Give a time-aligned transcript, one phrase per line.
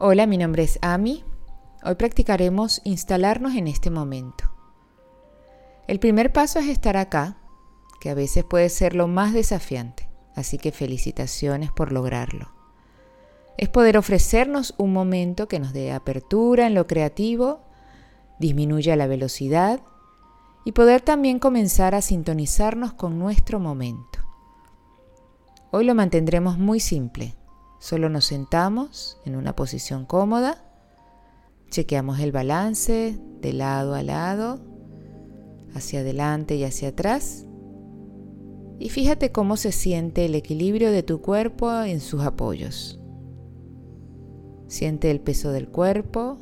[0.00, 1.22] Hola, mi nombre es Ami.
[1.84, 4.50] Hoy practicaremos instalarnos en este momento.
[5.86, 7.36] El primer paso es estar acá,
[8.00, 12.48] que a veces puede ser lo más desafiante, así que felicitaciones por lograrlo.
[13.56, 17.60] Es poder ofrecernos un momento que nos dé apertura en lo creativo,
[18.40, 19.80] disminuya la velocidad
[20.64, 24.18] y poder también comenzar a sintonizarnos con nuestro momento.
[25.70, 27.36] Hoy lo mantendremos muy simple
[27.78, 30.64] Solo nos sentamos en una posición cómoda,
[31.70, 34.60] chequeamos el balance de lado a lado,
[35.74, 37.46] hacia adelante y hacia atrás.
[38.78, 43.00] Y fíjate cómo se siente el equilibrio de tu cuerpo en sus apoyos.
[44.66, 46.38] Siente el peso del cuerpo,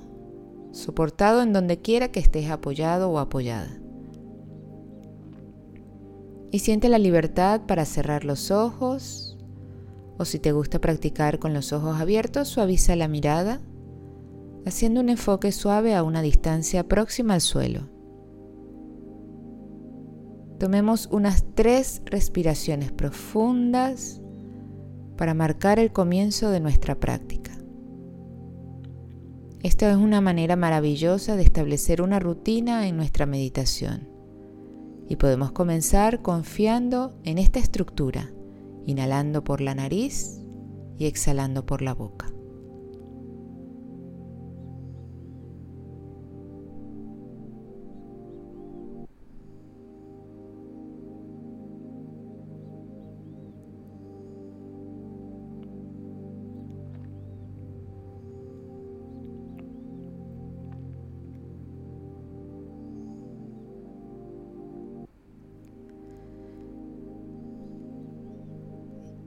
[0.72, 3.78] soportado en donde quiera que estés apoyado o apoyada.
[6.50, 9.31] Y siente la libertad para cerrar los ojos
[10.18, 13.60] o si te gusta practicar con los ojos abiertos, suaviza la mirada,
[14.66, 17.88] haciendo un enfoque suave a una distancia próxima al suelo.
[20.58, 24.20] Tomemos unas tres respiraciones profundas
[25.16, 27.50] para marcar el comienzo de nuestra práctica.
[29.60, 34.08] Esta es una manera maravillosa de establecer una rutina en nuestra meditación
[35.08, 38.30] y podemos comenzar confiando en esta estructura
[38.86, 40.40] inhalando por la nariz
[40.98, 42.31] y exhalando por la boca.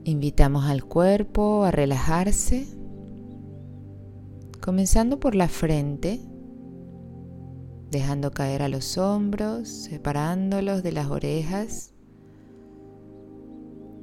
[0.06, 2.64] Invitamos al cuerpo a relajarse,
[4.60, 6.20] comenzando por la frente,
[7.90, 11.92] dejando caer a los hombros, separándolos de las orejas,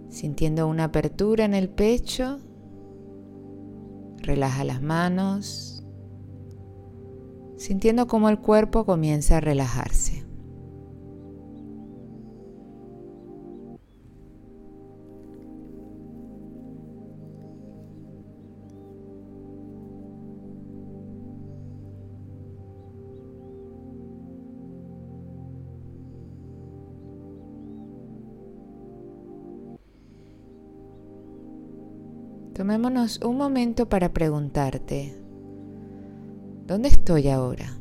[0.09, 2.39] sintiendo una apertura en el pecho,
[4.17, 5.85] relaja las manos,
[7.55, 10.25] sintiendo cómo el cuerpo comienza a relajarse.
[32.53, 35.19] Tomémonos un momento para preguntarte,
[36.67, 37.79] ¿dónde estoy ahora?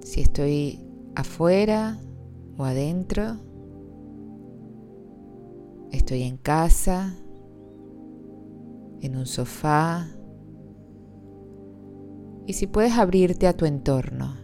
[0.00, 0.80] Si estoy
[1.14, 1.98] afuera
[2.56, 3.36] o adentro,
[5.92, 7.14] estoy en casa,
[9.02, 10.08] en un sofá,
[12.46, 14.43] y si puedes abrirte a tu entorno.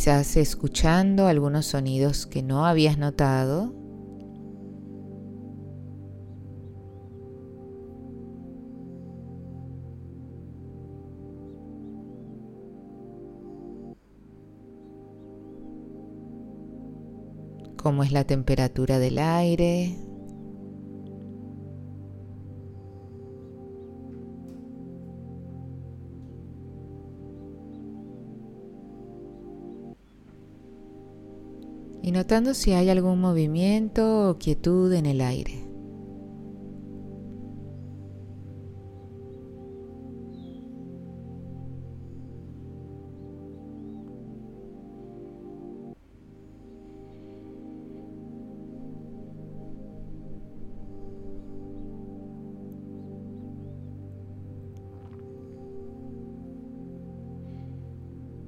[0.00, 3.74] Quizás escuchando algunos sonidos que no habías notado.
[17.76, 19.96] cómo es la temperatura del aire,
[32.12, 35.70] notando si hay algún movimiento o quietud en el aire.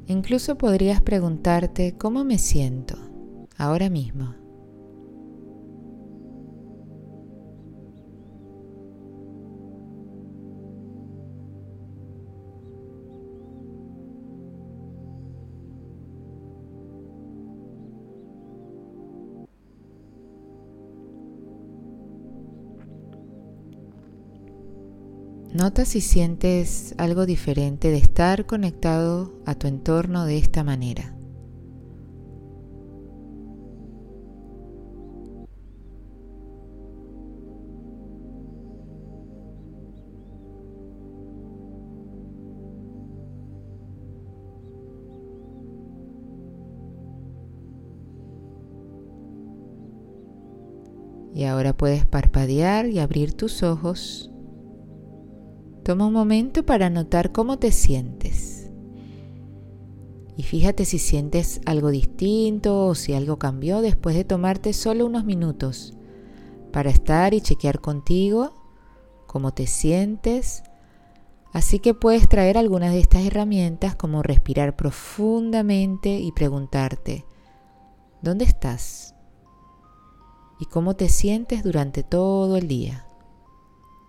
[0.07, 3.12] Incluso podrías preguntarte cómo me siento
[3.63, 4.35] ahora mismo.
[25.55, 31.15] Nota si sientes algo diferente de estar conectado a tu entorno de esta manera.
[51.35, 54.31] Y ahora puedes parpadear y abrir tus ojos.
[55.83, 58.71] Toma un momento para notar cómo te sientes.
[60.37, 65.25] Y fíjate si sientes algo distinto o si algo cambió después de tomarte solo unos
[65.25, 65.95] minutos
[66.73, 68.55] para estar y chequear contigo
[69.27, 70.63] cómo te sientes.
[71.53, 77.27] Así que puedes traer algunas de estas herramientas como respirar profundamente y preguntarte,
[78.23, 79.12] ¿dónde estás?
[80.59, 83.07] ¿Y cómo te sientes durante todo el día?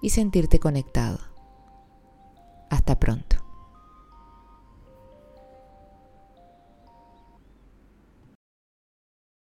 [0.01, 1.19] Y sentirte conectado.
[2.69, 3.42] Hasta pronto.